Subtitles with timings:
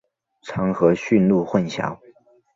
[0.41, 1.95] 常和驯鹿混淆。